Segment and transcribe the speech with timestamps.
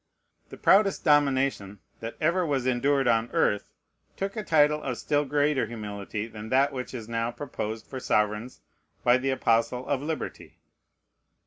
[0.49, 3.69] The proudest domination that ever was endured on earth
[4.17, 8.61] took a title of still greater humility than that which is now proposed for sovereigns
[9.03, 10.57] by the Apostle of Liberty.